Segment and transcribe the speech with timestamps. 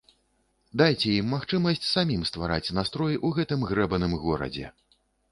[0.81, 4.65] Дайце ім магчымасць самім ствараць настрой у гэтым грэбаным горадзе.